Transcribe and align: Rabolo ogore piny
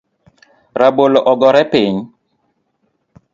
Rabolo 0.79 1.19
ogore 1.31 1.63
piny 1.71 1.95